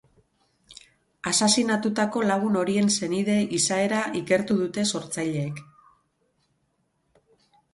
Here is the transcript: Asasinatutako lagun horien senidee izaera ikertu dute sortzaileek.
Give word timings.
Asasinatutako 1.31 2.23
lagun 2.31 2.57
horien 2.61 2.89
senidee 2.95 3.37
izaera 3.59 4.01
ikertu 4.21 4.59
dute 4.63 4.87
sortzaileek. 4.93 5.63